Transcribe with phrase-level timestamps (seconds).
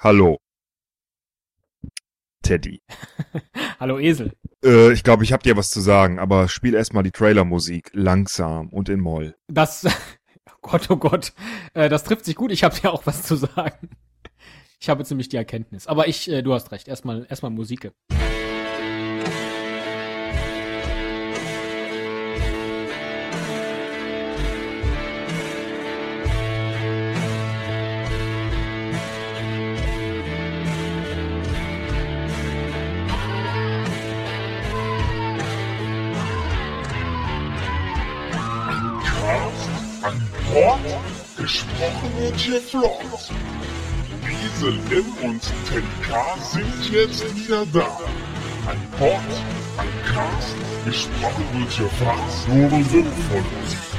[0.00, 0.38] Hallo.
[2.42, 2.80] Teddy.
[3.80, 4.32] Hallo Esel.
[4.64, 8.68] Äh, ich glaube, ich habe dir was zu sagen, aber spiel erstmal die Trailermusik langsam
[8.68, 9.34] und in Moll.
[9.48, 9.84] Das,
[10.46, 11.32] oh Gott, oh Gott,
[11.74, 12.52] äh, das trifft sich gut.
[12.52, 13.90] Ich habe dir auch was zu sagen.
[14.78, 15.88] Ich habe ziemlich die Erkenntnis.
[15.88, 16.86] Aber ich, äh, du hast recht.
[16.86, 17.90] Erstmal, erstmal Musik.
[40.58, 40.80] Bord,
[41.36, 43.30] gesprochen wird hier flott.
[44.24, 47.86] Wiesel M und Teddy K sind jetzt wieder da.
[48.68, 49.20] Ein Pod,
[49.76, 53.44] ein Cast, gesprochen wird hier fast nur sinnvoll.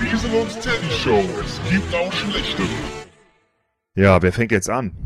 [0.02, 2.68] Wiesel und Teddy Show, es gibt auch schlechtere.
[3.96, 4.98] Ja, wer fängt jetzt an?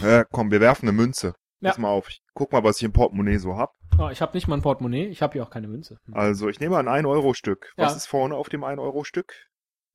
[0.00, 1.34] Äh, komm, wir werfen eine Münze.
[1.60, 1.70] Ja.
[1.70, 2.08] Pass mal auf.
[2.08, 3.72] Ich guck mal, was ich im Portemonnaie so hab.
[3.98, 5.06] Oh, ich habe nicht mal ein Portemonnaie.
[5.06, 5.98] Ich habe hier auch keine Münze.
[6.06, 6.14] Hm.
[6.14, 7.72] Also, ich nehme ein 1-Euro-Stück.
[7.76, 7.96] Was Ja.
[7.96, 9.34] ist vorne auf dem 1-Euro-Stück?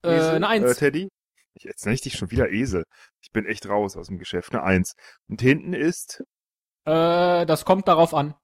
[0.04, 0.66] Äh, eine Eins.
[0.72, 1.10] Äh, Teddy?
[1.56, 2.86] Ich, jetzt nenne ich dich schon wieder Esel.
[3.22, 4.54] Ich bin echt raus aus dem Geschäft.
[4.54, 4.94] Eine Eins.
[5.28, 6.24] Und hinten ist,
[6.86, 8.36] Äh, das kommt darauf an.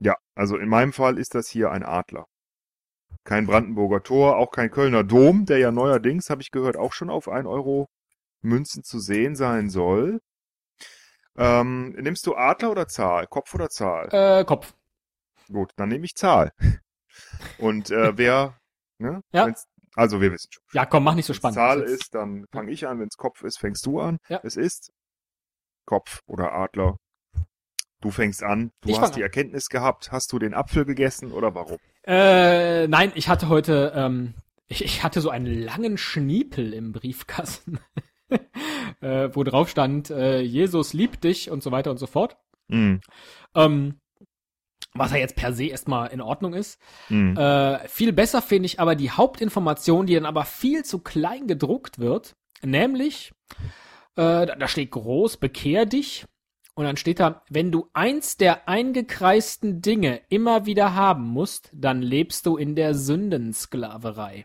[0.00, 2.26] ja, also in meinem Fall ist das hier ein Adler.
[3.24, 7.10] Kein Brandenburger Tor, auch kein Kölner Dom, der ja neuerdings, habe ich gehört, auch schon
[7.10, 7.88] auf 1 Euro
[8.42, 10.20] Münzen zu sehen sein soll.
[11.36, 13.26] Ähm, nimmst du Adler oder Zahl?
[13.26, 14.08] Kopf oder Zahl?
[14.12, 14.74] Äh, Kopf.
[15.52, 16.52] Gut, dann nehme ich Zahl.
[17.58, 18.58] Und äh, wer,
[18.98, 19.22] ne?
[19.32, 19.46] Ja.
[19.46, 19.64] Wenn's,
[19.98, 20.62] also wir wissen schon.
[20.72, 21.56] Ja, komm, mach nicht so spannend.
[21.56, 23.00] Zahl Das ist, dann fange ich an.
[23.00, 24.18] Wenn es Kopf ist, fängst du an.
[24.28, 24.40] Ja.
[24.44, 24.92] Es ist
[25.86, 26.98] Kopf oder Adler.
[28.00, 28.70] Du fängst an.
[28.80, 29.24] Du Ich hast die an.
[29.24, 30.12] Erkenntnis gehabt.
[30.12, 31.78] Hast du den Apfel gegessen oder warum?
[32.06, 34.34] Äh, nein, ich hatte heute, ähm,
[34.68, 37.80] ich, ich hatte so einen langen Schniepel im Briefkasten,
[39.00, 42.36] äh, wo drauf stand, äh, Jesus liebt dich und so weiter und so fort.
[42.70, 43.00] Hm.
[43.56, 44.00] Ähm,
[44.98, 46.80] was ja jetzt per se erstmal in Ordnung ist.
[47.08, 47.36] Hm.
[47.36, 51.98] Äh, viel besser finde ich aber die Hauptinformation, die dann aber viel zu klein gedruckt
[51.98, 53.32] wird, nämlich,
[54.16, 56.26] äh, da, da steht groß, bekehr dich.
[56.74, 62.02] Und dann steht da, wenn du eins der eingekreisten Dinge immer wieder haben musst, dann
[62.02, 64.44] lebst du in der Sündensklaverei.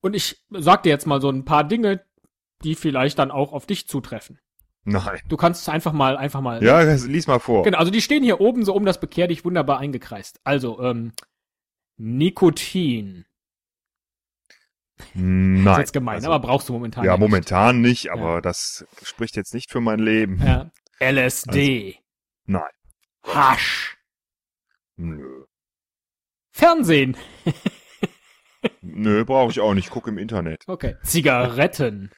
[0.00, 2.04] Und ich sag dir jetzt mal so ein paar Dinge,
[2.62, 4.38] die vielleicht dann auch auf dich zutreffen.
[4.90, 5.20] Nein.
[5.28, 6.62] Du kannst einfach mal, einfach mal.
[6.62, 7.62] Ja, das- lies mal vor.
[7.64, 10.40] Genau, also die stehen hier oben so um das Bekehr dich wunderbar eingekreist.
[10.44, 11.12] Also, ähm,
[11.96, 13.24] Nikotin.
[15.14, 15.66] Nein.
[15.74, 17.20] ist jetzt gemein, Also, aber brauchst du momentan ja, nicht.
[17.20, 20.40] momentan nicht, aber das spricht jetzt nicht für mein Leben.
[20.44, 20.70] Ja.
[21.00, 21.98] LSD.
[22.46, 22.62] Nein.
[23.22, 23.96] Hasch.
[24.96, 25.44] Nö.
[26.50, 27.16] Fernsehen.
[28.82, 29.90] Nö, brauche ich auch nicht.
[29.90, 30.64] Guck im Internet.
[30.66, 30.96] Okay.
[31.04, 32.10] Zigaretten.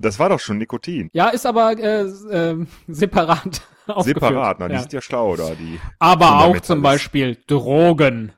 [0.00, 1.10] Das war doch schon Nikotin.
[1.12, 3.62] Ja, ist aber äh, ähm, separat.
[3.98, 4.80] Separat, na, die ja.
[4.80, 5.80] sind ja schlau da, die.
[5.98, 8.32] Aber auch zum Beispiel Drogen.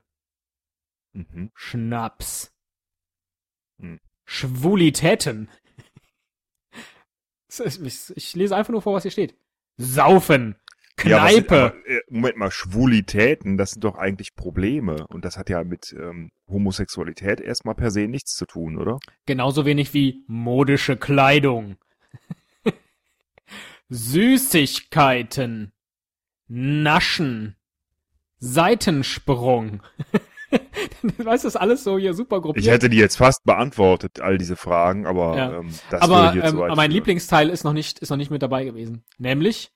[1.12, 1.50] Mhm.
[1.54, 2.52] Schnaps.
[3.78, 4.00] Hm.
[4.24, 5.48] Schwulitäten.
[8.14, 9.36] Ich lese einfach nur vor, was hier steht.
[9.76, 10.56] Saufen.
[11.04, 11.64] Ja, was sind, Kneipe.
[11.64, 15.06] aber, äh, Moment mal, Schwulitäten, das sind doch eigentlich Probleme.
[15.08, 18.98] Und das hat ja mit ähm, Homosexualität erstmal per se nichts zu tun, oder?
[19.26, 21.76] Genauso wenig wie modische Kleidung.
[23.88, 25.72] Süßigkeiten.
[26.48, 27.56] Naschen.
[28.38, 29.82] Seitensprung.
[31.02, 32.64] weißt du, das alles so hier super gruppiert.
[32.64, 35.58] Ich hätte die jetzt fast beantwortet, all diese Fragen, aber Ja.
[35.58, 36.94] ähm, das aber würde hier ähm, zu weit aber mein führen.
[36.97, 39.72] Lieblingsteil ist noch nicht ist noch nicht mit dabei gewesen, nämlich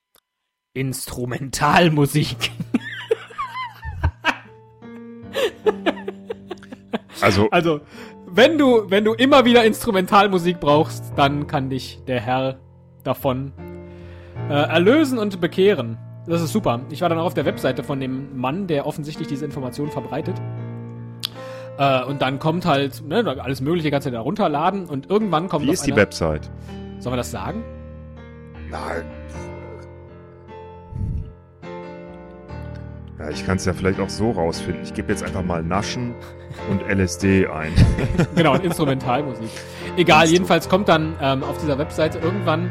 [0.77, 2.51] Instrumentalmusik.
[7.23, 7.81] Also, Also,
[8.27, 12.59] wenn du wenn du immer wieder Instrumentalmusik brauchst, dann kann dich der Herr
[13.05, 13.53] davon
[14.51, 15.97] äh, erlösen und bekehren.
[16.27, 16.81] Das ist super.
[16.91, 20.37] Ich war dann auch auf der Webseite von dem Mann, der offensichtlich diese Information verbreitet.
[21.79, 25.67] Äh, und dann kommt halt, ne, alles Mögliche kannst du da runterladen und irgendwann kommt
[25.67, 26.51] wie ist die Website?
[26.99, 27.63] Sollen wir das sagen?
[28.71, 29.05] Nein.
[33.19, 34.83] Ja, ich kann es ja vielleicht auch so rausfinden.
[34.83, 36.15] Ich gebe jetzt einfach mal Naschen
[36.71, 37.73] und LSD ein.
[38.35, 39.49] Genau, und Instrumentalmusik.
[39.97, 42.71] Egal, jedenfalls kommt dann ähm, auf dieser Webseite irgendwann,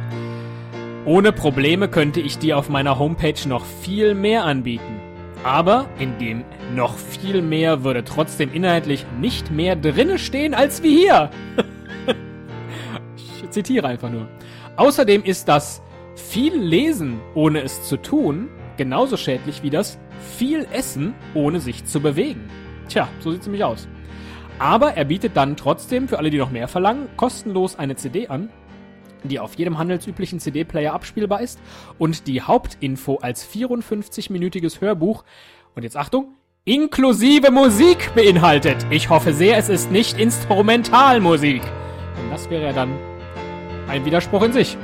[1.06, 5.02] ohne Probleme könnte ich dir auf meiner Homepage noch viel mehr anbieten.
[5.44, 6.44] Aber in dem
[6.76, 11.32] noch viel mehr würde trotzdem inhaltlich nicht mehr drinne stehen als wie hier.
[13.16, 14.28] ich zitiere einfach nur.
[14.76, 15.82] Außerdem ist das
[16.16, 22.00] viel Lesen, ohne es zu tun, genauso schädlich wie das viel Essen, ohne sich zu
[22.00, 22.50] bewegen.
[22.88, 23.88] Tja, so sieht's nämlich aus.
[24.60, 28.50] Aber er bietet dann trotzdem für alle, die noch mehr verlangen, kostenlos eine CD an.
[29.30, 31.60] die auf jedem handelsüblichen CD-Player abspielbar ist
[31.98, 35.24] und die Hauptinfo als 54-minütiges Hörbuch
[35.76, 38.86] und jetzt Achtung, inklusive Musik beinhaltet.
[38.90, 41.62] Ich hoffe sehr, es ist nicht Instrumentalmusik.
[42.22, 42.98] Und das wäre ja dann
[43.88, 44.78] ein Widerspruch in sich.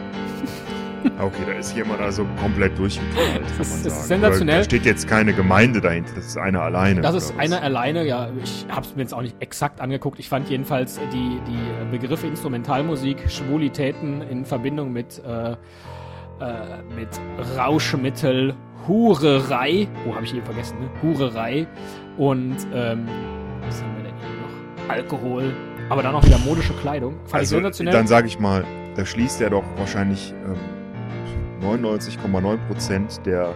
[1.21, 4.03] Okay, da ist jemand also komplett durchgeknallt, kann Das man ist- sagen.
[4.07, 4.57] sensationell.
[4.57, 7.01] Da steht jetzt keine Gemeinde dahinter, das ist einer alleine.
[7.01, 10.17] Das ist einer alleine, ja, ich habe es mir jetzt auch nicht exakt angeguckt.
[10.19, 15.55] Ich fand jedenfalls die, die Begriffe Instrumentalmusik, Schwulitäten in Verbindung mit, äh, äh,
[16.95, 17.09] mit
[17.57, 18.55] Rauschmittel,
[18.87, 20.89] Hurerei, oh, habe ich eben vergessen, ne?
[21.03, 21.67] Hurerei
[22.17, 23.07] und, ähm,
[23.67, 24.89] was haben wir denn hier noch?
[24.91, 25.53] Alkohol,
[25.89, 27.13] aber dann auch wieder modische Kleidung.
[27.25, 27.93] Fand Also, ich sensationell.
[27.93, 28.65] dann sage ich mal,
[28.95, 30.55] da schließt er doch wahrscheinlich ähm,
[31.61, 33.53] 99,9 Prozent der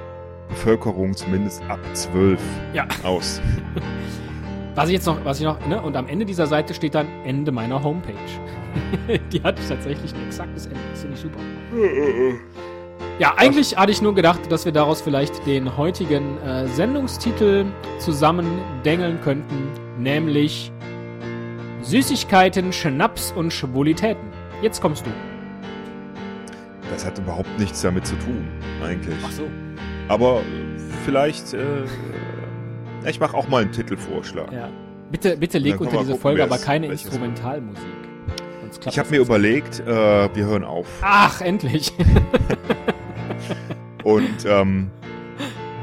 [0.50, 2.40] Bevölkerung zumindest ab 12
[2.74, 2.88] Ja.
[3.04, 3.42] aus.
[4.76, 7.08] Was ich jetzt noch, was ich noch, ne, und am Ende dieser Seite steht dann
[7.24, 8.14] Ende meiner Homepage.
[9.32, 10.80] die hat tatsächlich ein exaktes Ende.
[10.92, 11.40] Das finde ich super.
[13.18, 17.68] Ja, eigentlich hatte ich nur gedacht, dass wir daraus vielleicht den heutigen äh, Sendungstitel
[18.00, 18.46] zusammen
[18.84, 20.74] dengeln könnten, nämlich
[21.82, 24.28] Süßigkeiten, Schnaps und Schwulitäten.
[24.62, 25.10] Jetzt kommst du.
[26.92, 28.48] Das hat überhaupt nichts damit zu tun,
[28.84, 29.16] eigentlich.
[29.32, 29.50] so.
[30.08, 30.42] Aber
[31.04, 31.84] vielleicht, äh,
[33.08, 34.52] ich mache auch mal einen Titelvorschlag.
[34.52, 34.70] Ja.
[35.12, 37.86] Bitte, bitte leg unter diese gucken, Folge aber keine Instrumentalmusik.
[38.88, 40.88] Ich habe mir überlegt, äh, wir hören auf.
[41.02, 41.94] Ach, endlich.
[44.04, 44.92] Und ähm,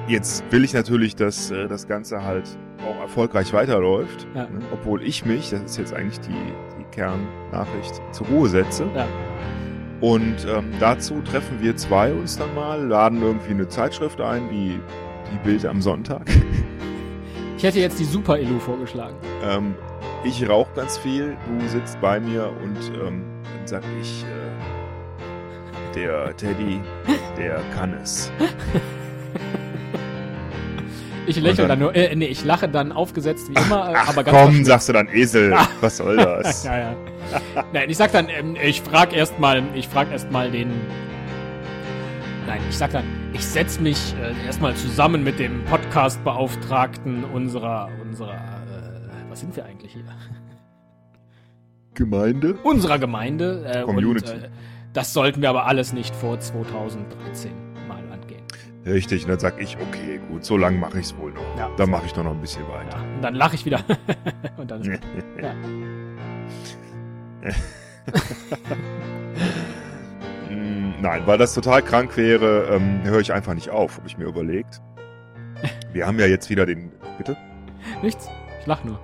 [0.06, 2.48] jetzt will ich natürlich, dass äh, das Ganze halt
[2.86, 4.26] auch erfolgreich weiterläuft.
[4.34, 4.42] Ja.
[4.42, 4.60] Ne?
[4.72, 6.34] Obwohl ich mich, das ist jetzt eigentlich die,
[6.78, 8.86] die Kernnachricht, zur Ruhe setze.
[8.94, 9.06] Ja.
[10.02, 14.80] Und ähm, dazu treffen wir zwei uns dann mal, laden irgendwie eine Zeitschrift ein, wie
[15.32, 16.28] die Bild am Sonntag.
[17.58, 19.14] Ich hätte jetzt die Super Elu vorgeschlagen.
[19.44, 19.76] ähm,
[20.24, 26.36] ich rauche ganz viel, du sitzt bei mir und ähm, dann sag ich, äh, der
[26.36, 26.80] Teddy,
[27.36, 28.32] der kann es.
[31.26, 34.24] Ich lächle dann- dann, nur, äh, nee, ich lache dann aufgesetzt wie immer, Ach aber
[34.24, 36.64] ganz komm, sagst du dann Esel, was soll das?
[36.64, 36.96] ja, ja.
[37.72, 40.70] Nein, ich sag dann, ähm, ich frag erstmal, ich frag erstmal den.
[42.46, 48.34] Nein, ich sag dann, ich setz mich äh, erstmal zusammen mit dem Podcast-Beauftragten unserer, unserer,
[48.34, 50.02] äh, was sind wir eigentlich hier?
[51.94, 52.54] Gemeinde?
[52.64, 53.64] Unserer Gemeinde.
[53.64, 54.32] Äh, Community.
[54.32, 54.48] Und, äh,
[54.92, 57.71] das sollten wir aber alles nicht vor 2013 mal angehen.
[58.84, 61.56] Richtig, und dann sag ich, okay, gut, so lange mache ich es wohl noch.
[61.56, 61.70] Ja.
[61.76, 62.96] Dann mache ich doch noch ein bisschen weiter.
[62.98, 63.80] Ja, und dann lache ich wieder.
[64.56, 65.02] und dann ist
[65.40, 65.54] Ja.
[70.50, 74.18] Mm, Nein, weil das total krank wäre, ähm, höre ich einfach nicht auf, habe ich
[74.18, 74.80] mir überlegt.
[75.92, 77.36] Wir haben ja jetzt wieder den, bitte?
[78.02, 78.28] nichts.
[78.60, 78.98] Ich lach nur.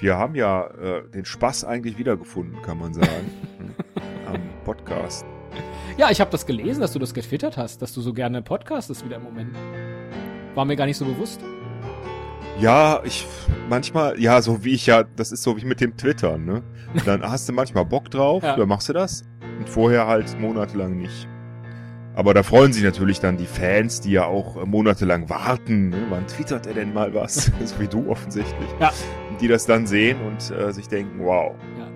[0.00, 3.32] Wir haben ja äh, den Spaß eigentlich wiedergefunden, kann man sagen,
[4.26, 5.24] am Podcast.
[5.96, 9.04] Ja, ich habe das gelesen, dass du das getwittert hast, dass du so gerne podcastest
[9.04, 9.56] wieder im Moment.
[10.54, 11.40] War mir gar nicht so bewusst.
[12.60, 13.26] Ja, ich
[13.68, 16.62] manchmal, ja, so wie ich ja, das ist so wie mit dem Twittern, ne?
[17.04, 18.56] Dann hast du manchmal Bock drauf, Ja.
[18.56, 19.22] dann machst du das
[19.58, 21.28] und vorher halt monatelang nicht.
[22.14, 25.90] Aber da freuen sich natürlich dann die Fans, die ja auch äh, monatelang warten.
[25.90, 26.06] Ne?
[26.10, 27.52] Wann twittert er denn mal was?
[27.64, 28.68] so wie du offensichtlich.
[28.80, 28.92] Ja.
[29.40, 31.52] Die das dann sehen und äh, sich denken, wow.
[31.76, 31.86] Ne,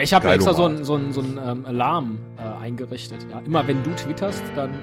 [0.00, 3.26] ich habe extra so einen so so einen, ähm, Alarm äh, eingerichtet.
[3.30, 4.74] Ja, immer wenn du twitterst, dann äh,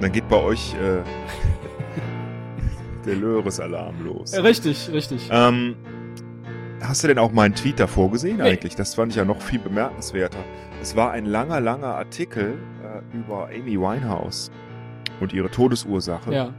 [0.00, 1.02] Dann geht bei euch äh,
[3.06, 4.34] der Löres-Alarm los.
[4.36, 5.28] richtig, richtig.
[5.30, 5.76] Ähm,
[6.82, 8.42] hast du denn auch meinen Tweet davor gesehen Nee.
[8.44, 8.76] eigentlich?
[8.76, 10.38] Das fand ich ja noch viel bemerkenswerter.
[10.82, 14.50] Es war ein langer, langer Artikel äh, über Amy Winehouse
[15.20, 16.32] und ihre Todesursache.
[16.32, 16.54] Ja.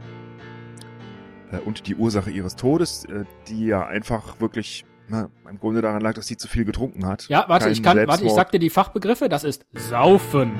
[1.52, 6.00] Äh, und die Ursache ihres Todes, äh, die ja einfach wirklich na, im Grunde daran
[6.00, 7.28] lag, dass sie zu viel getrunken hat.
[7.28, 8.36] Ja, warte, Kein ich kann, warte, ich Selbstmord.
[8.36, 9.28] sag dir die Fachbegriffe.
[9.28, 10.52] Das ist Saufen,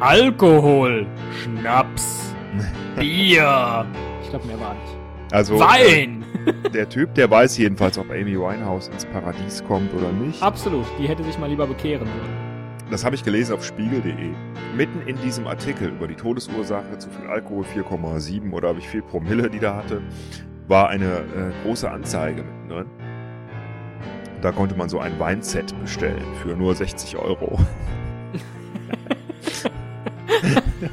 [0.00, 1.06] Alkohol,
[1.42, 2.34] Schnaps,
[2.96, 3.86] Bier.
[4.22, 4.96] Ich glaube, mehr war nicht.
[5.32, 6.24] Also Wein!
[6.46, 10.42] Äh, der Typ, der weiß jedenfalls, ob Amy Winehouse ins Paradies kommt oder nicht.
[10.42, 10.86] Absolut.
[10.98, 12.52] Die hätte sich mal lieber bekehren sollen.
[12.90, 14.12] Das habe ich gelesen auf spiegel.de.
[14.76, 19.48] Mitten in diesem Artikel über die Todesursache, zu viel Alkohol, 4,7 oder wie viel Promille
[19.48, 20.02] die da hatte,
[20.68, 22.86] war eine äh, große Anzeige mittendrin.
[24.42, 27.60] Da konnte man so ein Weinset bestellen für nur 60 Euro.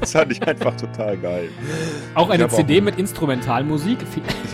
[0.00, 1.48] das fand ich einfach total geil.
[2.14, 3.98] Auch eine hab auch- CD mit Instrumentalmusik.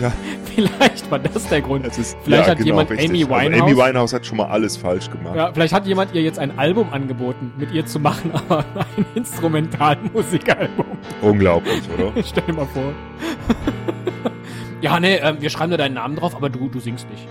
[0.01, 0.11] Ja,
[0.55, 1.85] Vielleicht war das der Grund.
[1.85, 3.09] das ist, Vielleicht ja, hat genau, jemand richtig.
[3.11, 5.35] Amy Also Winehouse- Amy Winehouse hat schon mal alles falsch gemacht.
[5.35, 8.65] Ja, vielleicht hat jemand ihr jetzt ein Album angeboten, mit ihr zu machen, aber
[8.97, 10.85] ein Instrumentalmusikalbum.
[11.21, 12.11] Unglaublich, oder?
[12.23, 12.93] Stell dir mal vor.
[14.81, 17.27] ja, nee, ähm, wir schreiben da deinen Namen drauf, aber du, du singst nicht.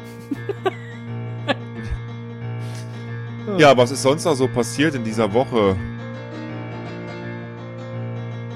[3.58, 5.76] Ja, was ist sonst noch so passiert in dieser Woche?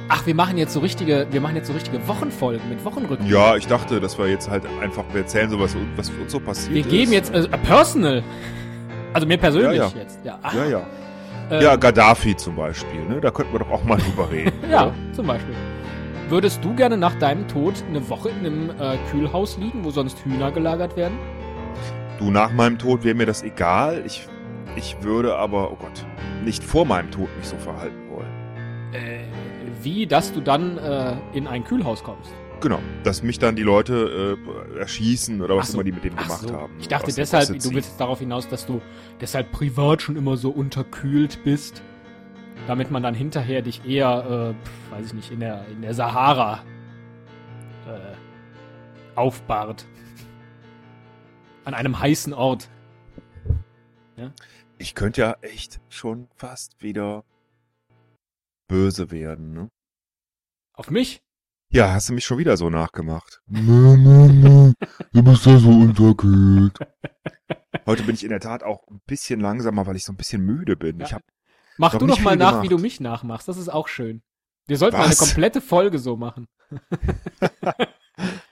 [0.09, 3.27] Ach, wir machen jetzt so richtige, wir machen jetzt so richtige Wochenfolgen mit Wochenrücken.
[3.27, 6.75] Ja, ich dachte, dass wir jetzt halt einfach erzählen, so was, was uns so passiert
[6.75, 6.91] Wir ist.
[6.91, 8.23] geben jetzt äh, personal.
[9.13, 9.93] Also mir persönlich Ja, ja.
[9.97, 10.19] jetzt.
[10.25, 10.83] Ja, ah, Ja, ja.
[11.51, 13.21] ähm, Ja, Gaddafi zum Beispiel, ne?
[13.21, 14.53] Da könnten wir doch auch mal drüber reden.
[14.69, 15.55] Ja, zum Beispiel.
[16.29, 20.25] Würdest du gerne nach deinem Tod eine Woche in einem äh, Kühlhaus liegen, wo sonst
[20.25, 21.19] Hühner gelagert werden?
[22.19, 24.03] Du, nach meinem Tod wäre mir das egal.
[24.07, 24.27] Ich,
[24.77, 26.07] ich würde aber, oh Gott,
[26.45, 28.29] nicht vor meinem Tod mich so verhalten wollen.
[28.93, 29.21] Äh,
[29.83, 32.31] wie, dass du dann äh, in ein Kühlhaus kommst?
[32.61, 34.37] Genau, dass mich dann die Leute
[34.75, 35.75] äh, erschießen oder was so.
[35.75, 36.55] immer die mit dem Ach gemacht so.
[36.55, 36.75] haben.
[36.79, 38.83] Ich dachte deshalb, du willst jetzt darauf hinaus, dass du
[39.21, 41.83] deshalb privat schon immer so unterkühlt bist,
[42.67, 44.55] damit man dann hinterher dich eher,
[44.91, 46.61] äh, weiß ich nicht, in der, in der Sahara
[47.87, 49.87] äh, aufbahrt.
[51.65, 52.69] An einem heißen Ort.
[54.81, 57.23] Ich könnte ja echt schon fast wieder
[58.67, 59.69] böse werden, ne?
[60.73, 61.23] Auf mich?
[61.71, 63.43] Ja, hast du mich schon wieder so nachgemacht.
[63.47, 64.73] Nee, nee, nee.
[65.13, 66.79] Du bist ja so unterkühlt.
[67.87, 70.47] Heute bin ich in der Tat auch ein bisschen langsamer, weil ich so ein bisschen
[70.47, 70.99] müde bin.
[70.99, 71.07] Ja.
[71.07, 71.23] Ich hab,
[71.77, 72.65] Mach du doch mal nach, gemacht.
[72.65, 73.49] wie du mich nachmachst.
[73.49, 74.23] Das ist auch schön.
[74.67, 75.19] Wir sollten mal eine Was?
[75.19, 76.49] komplette Folge so machen.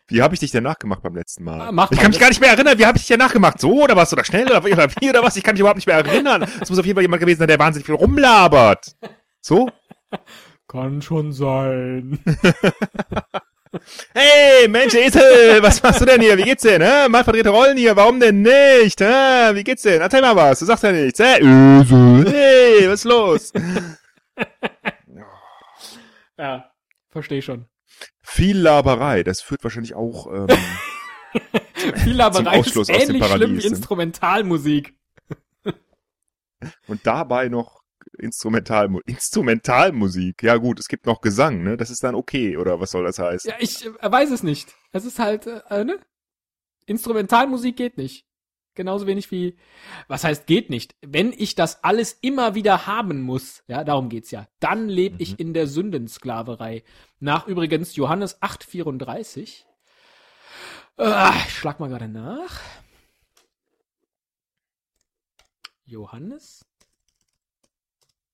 [0.09, 1.61] wie habe ich dich denn nachgemacht beim letzten Mal?
[1.61, 2.03] Ah, mach ich mal.
[2.03, 2.79] kann mich gar nicht mehr erinnern.
[2.79, 3.61] Wie habe ich dich denn nachgemacht?
[3.61, 4.13] So oder was?
[4.13, 5.37] Oder schnell oder, oder wie oder was?
[5.37, 6.43] Ich kann mich überhaupt nicht mehr erinnern.
[6.61, 8.97] Es muss auf jeden Fall jemand gewesen sein, der wahnsinnig viel rumlabert.
[9.41, 9.71] So?
[10.67, 12.19] Kann schon sein.
[14.15, 16.39] Hey, Mensch, Esel, was machst du denn hier?
[16.39, 16.81] Wie geht's denn?
[16.81, 17.07] Hä?
[17.11, 18.99] Mal verdrehte Rollen hier, warum denn nicht?
[18.99, 19.55] Hä?
[19.55, 20.01] Wie geht's denn?
[20.01, 21.19] Erzähl mal was, du sagst ja nichts.
[21.21, 21.37] Hä?
[21.37, 22.25] Esel.
[22.33, 23.53] Hey, was ist los?
[26.39, 26.71] Ja,
[27.11, 27.67] verstehe schon.
[28.21, 30.47] Viel Laberei, das führt wahrscheinlich auch ähm,
[31.97, 33.65] Viel Laberei ist ähnlich schlimm wie ne?
[33.65, 34.97] Instrumentalmusik.
[36.87, 37.83] und dabei noch
[38.19, 40.43] Instrumentalmu Instrumentalmusik.
[40.43, 41.77] Ja gut, es gibt noch Gesang, ne?
[41.77, 43.51] Das ist dann okay, oder was soll das heißen?
[43.51, 44.75] Ja, ich äh, weiß es nicht.
[44.93, 45.99] Es ist halt, äh, ne?
[46.87, 48.27] Instrumentalmusik geht nicht.
[48.79, 49.57] Genauso wenig wie,
[50.07, 50.95] was heißt geht nicht?
[51.03, 55.21] Wenn ich das alles immer wieder haben muss, ja, darum geht's ja, dann lebe Mhm.
[55.21, 56.85] ich in der Sündensklaverei.
[57.19, 59.65] Nach übrigens Johannes 8,34.
[60.97, 62.61] Äh, ich schlag mal gerade nach.
[65.85, 66.65] Johannes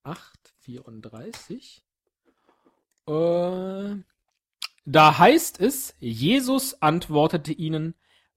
[0.04, 1.80] 8,34.
[3.06, 3.96] Äh,
[4.84, 7.94] da heißt es, Jesus antwortete ihnen,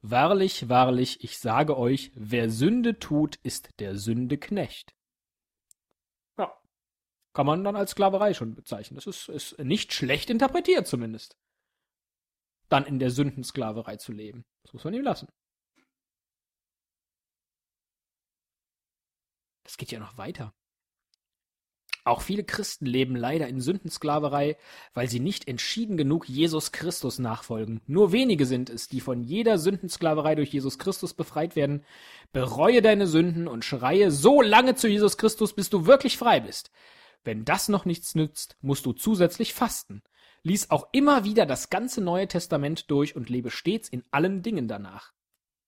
[0.10, 4.96] Wahrlich, wahrlich, ich sage euch, wer Sünde tut, ist der Sünde Knecht.
[6.38, 6.58] Ja.
[7.34, 8.96] Kann man dann als Sklaverei schon bezeichnen.
[8.96, 11.38] Das ist, ist nicht schlecht interpretiert zumindest.
[12.70, 14.46] Dann in der Sündensklaverei zu leben.
[14.64, 15.28] Das muss man ihm lassen.
[19.64, 20.54] Das geht ja noch weiter.
[22.08, 24.56] Auch viele Christen leben leider in Sündensklaverei,
[24.94, 27.82] weil sie nicht entschieden genug Jesus Christus nachfolgen.
[27.86, 31.84] Nur wenige sind es, die von jeder Sündensklaverei durch Jesus Christus befreit werden.
[32.32, 36.72] Bereue deine Sünden und schreie so lange zu Jesus Christus, bis du wirklich frei bist.
[37.26, 40.02] Wenn das noch nichts nützt, musst du zusätzlich fasten.
[40.44, 44.70] Lies auch immer wieder das ganze Neue Testament durch und lebe stets in allen Dingen
[44.70, 45.12] danach.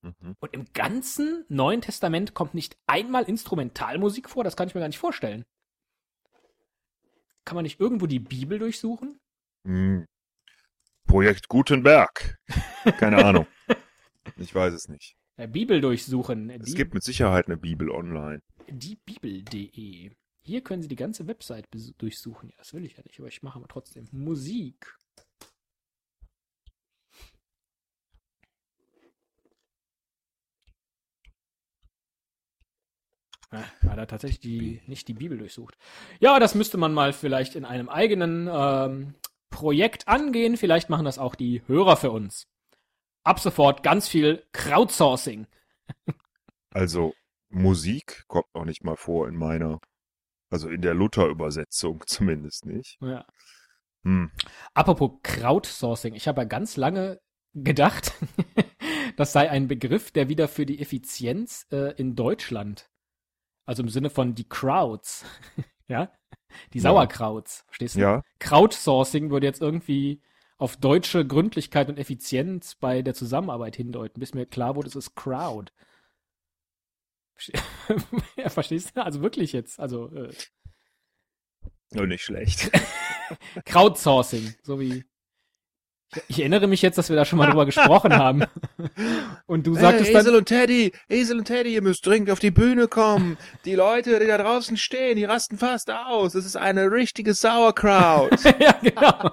[0.03, 0.37] Mhm.
[0.39, 4.87] Und im ganzen Neuen Testament kommt nicht einmal Instrumentalmusik vor, das kann ich mir gar
[4.87, 5.43] nicht vorstellen.
[7.45, 9.19] Kann man nicht irgendwo die Bibel durchsuchen?
[9.65, 10.05] Hm.
[11.07, 12.35] Projekt Gutenberg.
[12.97, 13.47] Keine Ahnung.
[14.37, 15.15] Ich weiß es nicht.
[15.47, 16.49] Bibel durchsuchen.
[16.49, 18.41] Es Die, gibt mit Sicherheit eine Bibel online.
[18.69, 20.11] die Bibel.de.
[20.41, 21.65] Hier können Sie die ganze Website
[21.97, 22.49] durchsuchen.
[22.49, 24.07] Ja, das will ich ja nicht, aber ich mache mal trotzdem.
[24.11, 24.95] Musik.
[33.51, 35.77] Ja, hat er tatsächlich die, nicht die Bibel durchsucht.
[36.19, 39.15] Ja, das müsste man mal vielleicht in einem eigenen ähm,
[39.49, 40.55] Projekt angehen.
[40.55, 42.47] Vielleicht machen das auch die Hörer für uns.
[43.23, 45.47] Ab sofort ganz viel Crowdsourcing.
[46.71, 47.13] Also
[47.49, 49.79] Musik kommt noch nicht mal vor in meiner,
[50.51, 52.97] also in der Luther-Übersetzung zumindest nicht.
[53.01, 53.25] Ja.
[54.03, 54.31] Hm.
[54.73, 57.19] Apropos Crowdsourcing, ich habe ja ganz lange
[57.53, 58.13] gedacht,
[59.17, 62.88] das sei ein Begriff, der wieder für die Effizienz äh, in Deutschland,
[63.69, 65.23] also im Sinne von die Crowds,
[65.87, 66.11] ja,
[66.73, 66.81] die Ja.
[66.81, 67.99] Sauerkrauts, verstehst du?
[67.99, 70.23] Ja, Crowdsourcing würde jetzt irgendwie
[70.57, 75.13] auf deutsche Gründlichkeit und Effizienz bei der Zusammenarbeit hindeuten, bis mir klar wurde, es ist
[75.15, 75.71] Crowd.
[78.35, 79.03] Ja, verstehst du?
[79.03, 80.33] Also wirklich jetzt, also äh,
[81.91, 82.71] nur nicht schlecht.
[83.65, 85.05] Crowdsourcing, so wie
[86.27, 88.43] Ich erinnere mich jetzt, dass wir da schon mal drüber gesprochen haben.
[89.45, 92.87] Und du sagtest dann, und Teddy, Esel und Teddy, ihr müsst dringend auf die Bühne
[92.87, 93.37] kommen.
[93.65, 96.33] Die Leute, die da draußen stehen, die rasten fast aus.
[96.33, 98.31] Es ist eine richtige Sauerkraut.
[98.59, 99.31] ja, genau.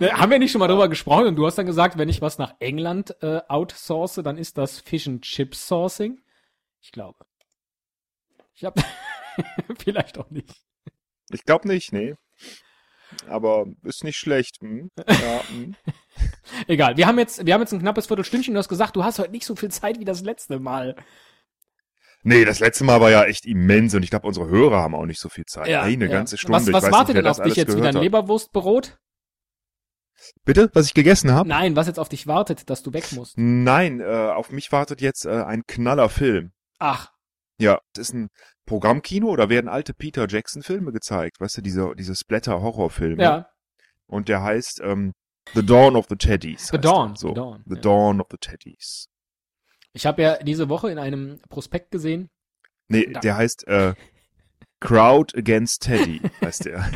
[0.00, 2.22] Ne, haben wir nicht schon mal drüber gesprochen und du hast dann gesagt, wenn ich
[2.22, 6.20] was nach England äh, outsource, dann ist das Fish and Chip Sourcing?
[6.80, 7.26] Ich glaube.
[8.54, 8.82] Ich habe
[9.78, 10.54] vielleicht auch nicht.
[11.30, 12.14] ich glaube nicht, nee.
[13.28, 14.60] Aber ist nicht schlecht.
[14.60, 14.90] Hm?
[14.96, 15.74] Ja, hm.
[16.66, 19.18] Egal, wir haben jetzt wir haben jetzt ein knappes Viertelstündchen, du hast gesagt, du hast
[19.18, 20.96] heute nicht so viel Zeit wie das letzte Mal.
[22.22, 25.04] Nee, das letzte Mal war ja echt immens und ich glaube, unsere Hörer haben auch
[25.04, 25.68] nicht so viel Zeit.
[25.68, 26.10] Ja, eine ja.
[26.10, 26.72] ganze Stunde.
[26.72, 27.88] Was, was wartet denn auf dich jetzt wieder?
[27.88, 27.96] Ein.
[27.96, 28.98] Leberwurstbrot?
[30.44, 31.48] Bitte, was ich gegessen habe?
[31.48, 33.34] Nein, was jetzt auf dich wartet, dass du weg musst.
[33.36, 36.52] Nein, äh, auf mich wartet jetzt äh, ein knaller Film.
[36.78, 37.12] Ach,
[37.58, 38.28] Ja, das ist ein
[38.66, 43.22] Programmkino, da werden alte Peter Jackson Filme gezeigt, weißt du, diese, diese Splatter-Horrorfilme.
[43.22, 43.46] ja.
[44.06, 45.12] Und der heißt ähm,
[45.54, 46.68] The Dawn of the Teddies.
[46.68, 47.16] The Dawn.
[47.16, 47.28] So.
[47.28, 47.80] The Dawn, The ja.
[47.80, 49.06] Dawn of the Teddies.
[49.92, 52.28] Ich habe ja diese Woche in einem Prospekt gesehen,
[52.88, 53.94] Nee, Da- der heißt äh,
[54.80, 56.90] Crowd Against Teddy, heißt der.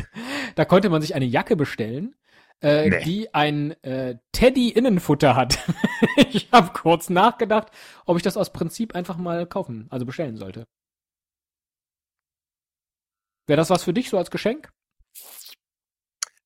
[0.55, 2.13] da konnte man sich eine Jacke bestellen,
[2.61, 3.03] äh, Nee.
[3.03, 5.59] die ein äh, Teddy-Innenfutter hat.
[6.31, 7.69] ich habe kurz nachgedacht,
[8.05, 10.65] ob ich das aus Prinzip einfach mal kaufen, also bestellen sollte.
[13.47, 14.69] Wäre das was für dich so als Geschenk?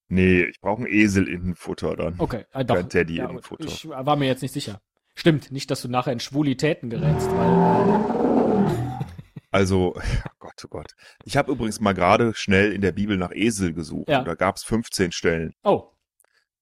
[0.07, 2.15] Nee, ich brauche ein Esel-Innenfutter dann.
[2.19, 2.75] Okay, äh, doch.
[2.75, 3.29] Kein Teddy Ja,
[3.59, 4.79] ich war mir jetzt nicht sicher.
[5.15, 8.63] Stimmt, nicht, dass du nachher in Schwulitäten gerätst, weil
[9.51, 10.95] Also, oh Gott, oh Gott.
[11.25, 14.09] Ich habe übrigens mal gerade schnell in der Bibel nach Esel gesucht.
[14.09, 14.23] Ja.
[14.23, 15.49] Da gab's 15 Stellen.
[15.63, 15.92] äh, oh,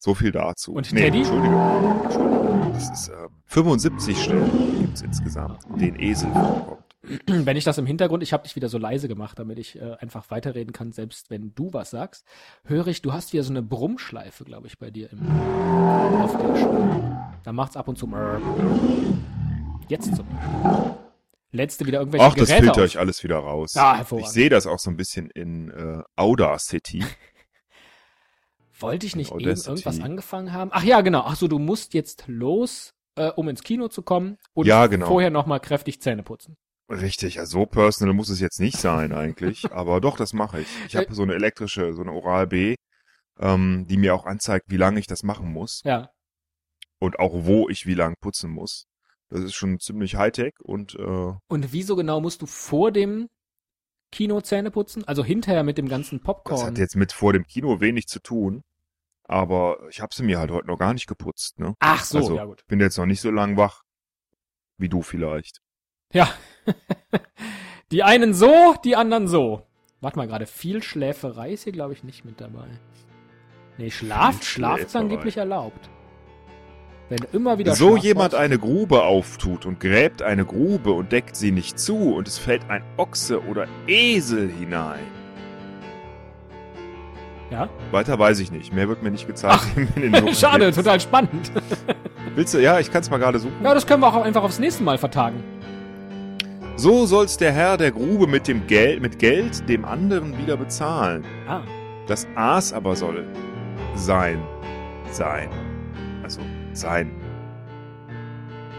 [0.04, 0.74] So viel dazu.
[0.74, 1.20] Und nee, Teddy?
[1.20, 2.04] Entschuldigung.
[2.04, 2.74] Entschuldigung.
[2.74, 6.84] Das ist äh, 75 Stellen gibt's insgesamt, in denen Esel vorkommt.
[7.28, 9.94] wenn ich das im Hintergrund, ich habe dich wieder so leise gemacht, damit ich äh,
[10.00, 12.26] einfach weiterreden kann, selbst wenn du was sagst,
[12.66, 16.56] höre ich, du hast wieder so eine Brummschleife, glaube ich, bei dir im auf der
[16.56, 17.34] Spur.
[17.44, 18.12] Da macht's ab und zu.
[19.88, 20.96] Jetzt zum Beispiel.
[21.54, 22.88] Letzte wieder irgendwelche Ach, das Geräte filter auf.
[22.88, 23.76] ich alles wieder raus.
[23.76, 27.04] Ah, ich sehe das auch so ein bisschen in äh, Audacity.
[28.82, 30.72] Wollte ich nicht eben irgendwas angefangen haben?
[30.74, 31.22] Ach ja, genau.
[31.26, 35.08] Ach so, du musst jetzt los, äh, um ins Kino zu kommen und Ja, genau.
[35.08, 36.56] vorher noch mal kräftig Zähne putzen.
[36.90, 40.68] Richtig, ja, so personal muss es jetzt nicht sein eigentlich, aber doch, das mache ich.
[40.88, 41.14] Ich habe Äh.
[41.14, 42.76] so eine elektrische, so eine Oral-B,
[43.40, 46.10] ähm, die mir auch anzeigt, wie lange ich das machen muss Ja.
[47.00, 48.86] und auch wo ich wie lang putzen muss.
[49.30, 53.30] Das ist schon ziemlich Hightech und äh, Und wieso genau musst du vor dem
[54.12, 55.06] Kino Zähne putzen?
[55.08, 56.60] Also hinterher mit dem ganzen Popcorn.
[56.60, 58.64] das hat jetzt mit vor dem Kino wenig zu tun.
[59.32, 61.74] Aber ich habe sie mir halt heute noch gar nicht geputzt, ne?
[61.80, 62.68] Ach so, also, ja gut.
[62.68, 63.84] bin jetzt noch nicht so lang wach.
[64.78, 65.62] Wie du vielleicht.
[66.12, 66.28] Ja.
[67.94, 69.66] die einen so, die anderen so.
[70.02, 72.68] Warte mal gerade, viel Schläferei ist hier, glaube ich, nicht mit dabei.
[73.78, 75.90] Nee, Schlaf, Schlaf ist angeblich erlaubt.
[77.08, 81.38] Wenn immer wieder so Schlaf jemand eine Grube auftut und gräbt eine Grube und deckt
[81.38, 85.21] sie nicht zu und es fällt ein Ochse oder Esel hinein.
[87.52, 87.68] Ja?
[87.92, 88.74] Weiter weiß ich nicht.
[88.74, 89.68] Mehr wird mir nicht gezeigt.
[89.76, 90.34] Dokumenten.
[90.34, 91.52] Schade, total spannend.
[92.36, 92.60] Willst du?
[92.62, 93.54] Ja, ich kann es mal gerade suchen.
[93.62, 95.44] ja, das können wir auch einfach aufs nächste Mal vertagen.
[96.78, 101.24] So soll's der Herr der Grube mit dem Geld, mit Geld dem anderen wieder bezahlen.
[101.48, 101.60] Ah,
[102.08, 103.26] Das Aas aber soll
[103.96, 104.42] sein,
[105.12, 105.50] sein,
[106.24, 106.40] also
[106.72, 107.12] sein,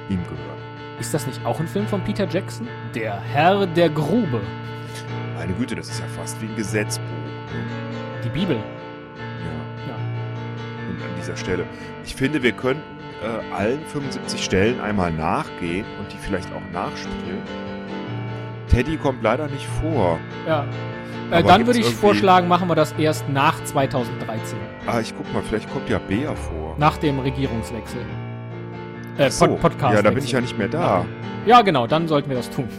[0.09, 0.99] ihm gehören.
[0.99, 2.67] ist das nicht auch ein Film von Peter Jackson?
[2.95, 4.41] Der Herr der Grube.
[5.37, 7.05] Meine Güte, das ist ja fast wie ein Gesetzbuch.
[8.25, 8.57] Die Bibel.
[8.57, 9.89] Ja.
[9.89, 9.95] Ja.
[10.89, 11.65] Und an dieser Stelle.
[12.05, 12.83] Ich finde, wir könnten
[13.23, 17.43] äh, allen 75 Stellen einmal nachgehen und die vielleicht auch nachspielen.
[18.69, 20.19] Teddy kommt leider nicht vor.
[20.47, 20.65] Ja.
[21.31, 24.59] Äh, dann würde ich irgendwie- vorschlagen, machen wir das erst nach 2013.
[24.87, 26.75] Ah, ich guck mal, vielleicht kommt ja Bea vor.
[26.79, 28.01] Nach dem Regierungswechsel.
[29.19, 29.47] Äh, so.
[29.47, 29.95] Pod Podcast.
[29.95, 31.05] Ja, da bin ich ja nicht mehr da.
[31.47, 32.69] Ja, genau, dann sollten wir das tun.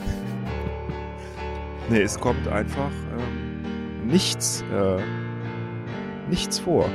[1.90, 5.02] Nee, es kommt einfach ähm, nichts, äh,
[6.34, 6.90] nichts vor.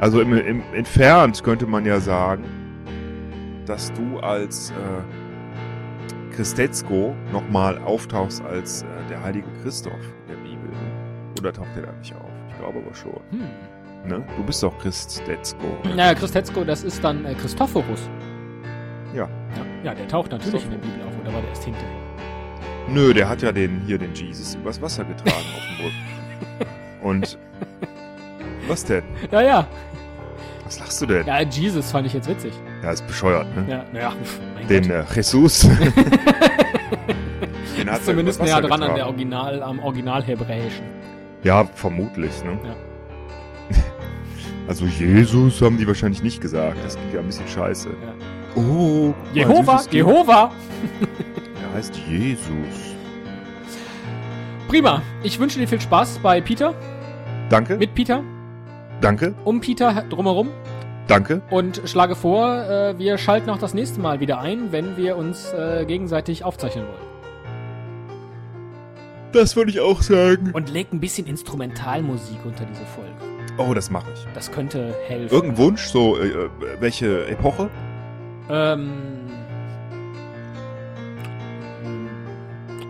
[0.00, 2.44] Also im, im entfernt könnte man ja sagen,
[3.66, 10.70] dass du als äh, Christetzko nochmal auftauchst als äh, der heilige Christoph in der Bibel.
[11.38, 12.30] Oder taucht er da nicht auf?
[12.48, 13.20] Ich glaube aber schon.
[13.30, 14.08] Hm.
[14.08, 14.24] Ne?
[14.36, 15.66] Du bist doch Christetzko.
[15.94, 18.08] Naja, Christetzko, das ist dann äh, Christophorus.
[19.14, 19.28] Ja.
[19.54, 19.66] ja.
[19.84, 21.88] Ja, der taucht natürlich in der Bibel auf, oder war der erst hinterher?
[22.88, 27.02] Nö, der hat ja den hier den Jesus übers Wasser getragen auf dem Rücken.
[27.02, 27.38] Und
[28.72, 29.02] was denn?
[29.30, 29.66] Ja, ja.
[30.64, 31.26] Was lachst du denn?
[31.26, 32.52] Ja, Jesus fand ich jetzt witzig.
[32.82, 33.64] Ja, ist bescheuert, ne?
[33.68, 34.12] Ja, naja,
[34.54, 35.10] mein Den Gott.
[35.10, 35.60] äh, Jesus.
[37.78, 40.84] den ist zumindest näher dran an der Original, am Original Hebräischen.
[41.42, 42.58] Ja, vermutlich, ne?
[42.64, 42.74] Ja.
[44.68, 46.76] Also Jesus haben die wahrscheinlich nicht gesagt.
[46.84, 47.88] Das klingt ja ein bisschen scheiße.
[47.88, 48.14] Ja.
[48.62, 49.82] Oh, Jehova.
[49.90, 50.52] Jehova.
[51.60, 52.94] Er heißt Jesus.
[54.68, 55.02] Prima.
[55.24, 56.74] Ich wünsche dir viel Spaß bei Peter,
[57.50, 58.22] Danke, mit Peter,
[59.02, 60.48] danke, um Peter drumherum
[61.08, 61.42] danke.
[61.50, 65.52] und schlage vor, äh, wir schalten auch das nächste Mal wieder ein, wenn wir uns
[65.52, 67.12] äh, gegenseitig aufzeichnen wollen.
[69.32, 70.50] Das würde ich auch sagen.
[70.52, 73.10] Und leg ein bisschen Instrumentalmusik unter diese Folge.
[73.58, 74.26] Oh, das mache ich.
[74.34, 75.34] Das könnte helfen.
[75.34, 75.86] Irgendein Wunsch?
[75.86, 76.48] So, äh, äh,
[76.80, 77.70] welche Epoche?
[78.50, 78.92] Ähm,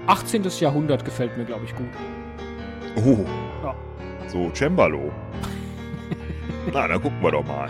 [0.06, 0.44] 18.
[0.60, 1.86] Jahrhundert gefällt mir, glaube ich, gut.
[2.96, 3.24] Oh.
[3.64, 3.74] Ja.
[4.28, 5.12] So, Cembalo.
[6.72, 7.68] Na, dann gucken wir doch mal.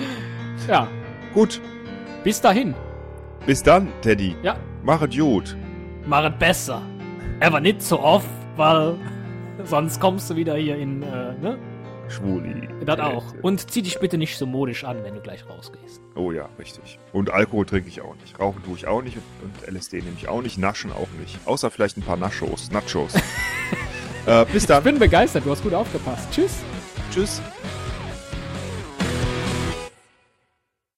[0.69, 0.89] Ja,
[1.35, 1.61] Gut,
[2.25, 2.75] bis dahin.
[3.47, 4.37] bis dann, Teddy.
[4.43, 5.57] Ja, Mach es gut.
[6.07, 6.83] mach es besser.
[7.41, 8.27] Aber nicht so oft,
[8.57, 8.97] weil
[9.65, 11.59] sonst kommst du wieder hier in, äh, ne?
[12.09, 12.69] Schwuli.
[12.85, 13.25] Das auch.
[13.41, 16.03] Und zieh dich bitte nicht so modisch an, wenn du gleich rausgehst.
[16.15, 16.99] Oh ja, richtig.
[17.13, 18.39] Und Alkohol trinke ich auch nicht.
[18.39, 20.59] Rauchen tue ich auch nicht und, LSD nehme ich auch nicht.
[20.59, 21.39] Naschen auch nicht.
[21.47, 22.71] Außer vielleicht ein paar Nachos.
[22.71, 23.15] Nachos.
[24.27, 24.83] äh, bis Ich dann.
[24.85, 26.29] bin begeistert, du hast gut aufgepasst.
[26.33, 26.59] Tschüss.
[27.11, 27.41] Tschüss.